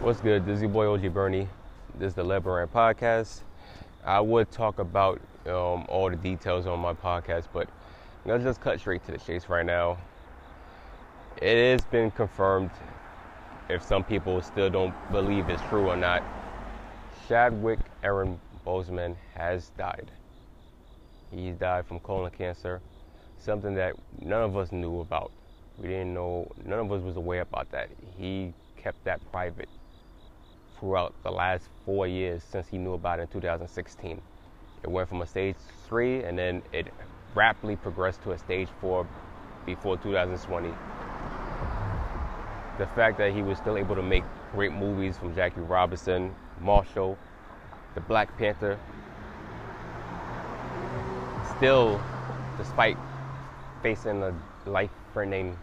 [0.00, 0.46] What's good?
[0.46, 1.48] This is your boy OG Bernie.
[1.98, 3.40] This is the Let Burn Rant podcast.
[4.04, 7.68] I would talk about um, all the details on my podcast, but
[8.24, 9.98] let's just cut straight to the chase right now.
[11.42, 12.70] It has been confirmed,
[13.68, 16.22] if some people still don't believe it's true or not,
[17.26, 20.12] Chadwick Aaron Boseman has died.
[21.32, 22.80] He's died from colon cancer,
[23.36, 25.32] something that none of us knew about.
[25.76, 27.88] We didn't know, none of us was aware about that.
[28.16, 29.68] He kept that private
[30.78, 34.20] throughout the last four years since he knew about it in 2016.
[34.82, 35.56] It went from a stage
[35.88, 36.86] three and then it
[37.34, 39.06] rapidly progressed to a stage four
[39.66, 40.68] before 2020.
[42.78, 44.22] The fact that he was still able to make
[44.52, 47.18] great movies from Jackie Robinson, Marshall,
[47.94, 48.78] The Black Panther,
[51.56, 52.00] still,
[52.56, 52.96] despite
[53.82, 54.32] facing a
[54.66, 55.56] life threatening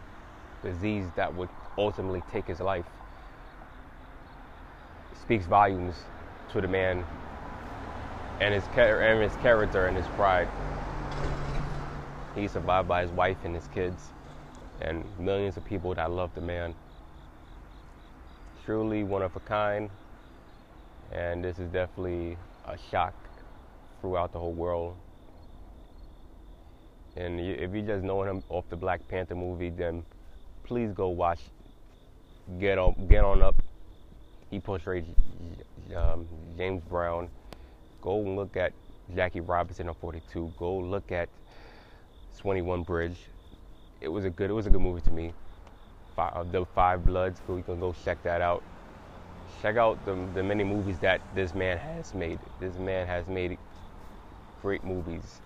[0.61, 2.85] disease that would ultimately take his life,
[5.21, 5.95] speaks volumes
[6.51, 7.03] to the man
[8.41, 10.47] and his, and his character and his pride.
[12.35, 14.11] He's survived by his wife and his kids
[14.81, 16.75] and millions of people that love the man.
[18.65, 19.89] Truly one of a kind,
[21.11, 23.13] and this is definitely a shock
[24.01, 24.95] throughout the whole world.
[27.15, 30.03] And if you just know him off the Black Panther movie, then
[30.63, 31.39] please go watch
[32.59, 33.55] Get On Get On Up
[34.55, 35.05] he portrayed
[35.95, 36.25] um,
[36.57, 37.27] James Brown.
[38.01, 38.71] Go look at
[39.13, 40.53] Jackie Robinson on 42.
[40.57, 41.27] Go look at
[42.39, 43.17] 21 Bridge.
[43.99, 44.49] It was a good.
[44.49, 45.33] It was a good movie to me.
[46.15, 47.41] Five, the Five Bloods.
[47.49, 48.63] You can go check that out.
[49.61, 52.39] Check out the, the many movies that this man has made.
[52.61, 53.57] This man has made
[54.61, 55.41] great movies.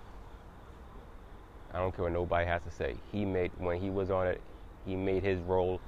[1.74, 2.96] I don't care what nobody has to say.
[3.12, 4.40] He made when he was on it.
[4.86, 5.82] He made his role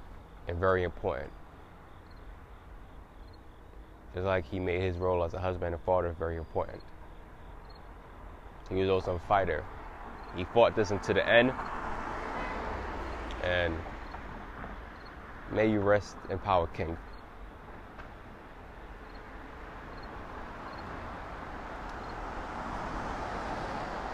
[0.48, 1.30] and very important.
[4.14, 6.82] Just like he made his role as a husband and father very important.
[8.68, 9.64] He was also a fighter.
[10.36, 11.52] He fought this until the end.
[13.42, 13.74] And
[15.50, 16.96] may you rest in power, King.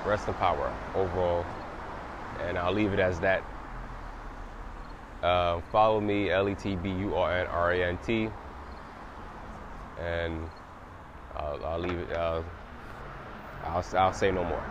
[0.06, 1.44] Rest in power overall.
[2.41, 3.42] And I'll leave it as that.
[5.22, 8.31] Uh, follow me, L E T B U R N R A N T
[10.00, 10.48] and
[11.36, 12.12] I'll, I'll leave it.
[12.12, 12.42] Uh,
[13.64, 14.62] I'll, I'll say no more.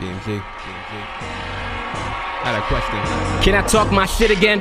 [0.00, 0.42] BMG.
[2.42, 3.42] I had a question.
[3.42, 4.60] Can I talk my shit again?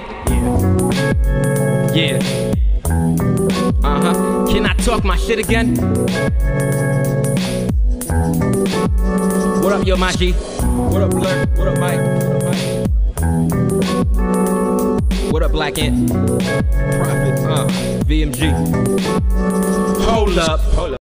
[1.93, 2.17] Yeah.
[2.17, 2.53] Yeah.
[3.83, 4.47] Uh huh.
[4.47, 5.75] Can I talk my shit again?
[9.61, 10.33] What up, yo, Maji?
[10.91, 11.45] What up, Blur?
[11.55, 11.99] What up, Mike?
[11.99, 12.42] What
[15.63, 17.39] black and profit.
[17.39, 17.67] Uh,
[18.03, 18.51] VMG.
[20.03, 20.59] Hold up.
[20.59, 21.01] Hold up.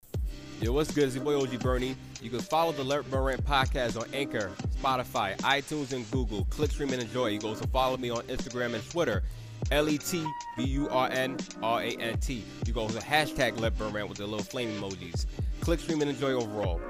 [0.62, 1.04] Yo, what's good?
[1.04, 1.96] It's your boy OG Bernie.
[2.24, 4.50] You can follow the Let Burn Rant podcast on Anchor,
[4.82, 6.46] Spotify, iTunes, and Google.
[6.46, 7.28] Click, stream, and enjoy.
[7.28, 9.22] You can also follow me on Instagram and Twitter.
[9.70, 10.26] L E T
[10.58, 12.44] B U R N R A N T.
[12.66, 15.28] You go to the hashtag Let Burn Rant with the little flame emojis.
[15.62, 16.82] Click, stream, and enjoy overall.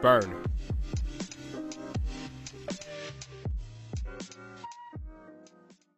[0.00, 0.42] Burn.